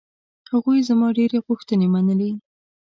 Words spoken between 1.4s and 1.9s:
غوښتنې